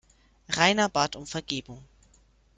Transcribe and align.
Rainer 0.49 0.89
bat 0.89 1.15
um 1.15 1.27
Vergebung. 1.27 1.83